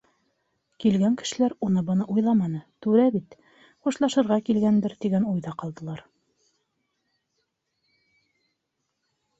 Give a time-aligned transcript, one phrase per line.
[0.83, 3.37] Килгән кешеләр уны-быны уйламаны, түрә бит,
[3.87, 6.03] хушлашырға килгәндер, тигән уйҙа ҡалдылар.